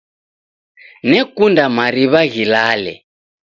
Nekunda 1.09 1.63
mariw'a 1.77 2.21
ghilale. 2.33 2.93